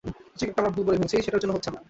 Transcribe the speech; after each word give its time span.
কিন্তু 0.03 0.27
কিছু 0.33 0.43
একটা 0.49 0.59
আমরা 0.61 0.73
ভুল 0.75 0.83
করে 0.87 0.99
ফেলছি, 0.99 1.15
সেটার 1.25 1.41
জন্য 1.43 1.53
হচ্ছে 1.55 1.69
না। 1.73 1.79